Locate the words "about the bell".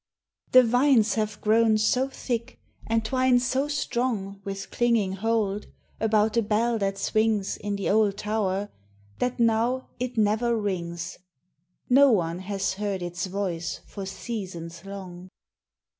5.99-6.79